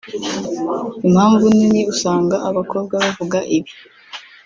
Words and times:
Impamvu 1.07 1.45
nini 1.57 1.81
usanga 1.93 2.35
abakobwa 2.49 2.95
bavuga 3.03 3.37
ibi 3.57 3.71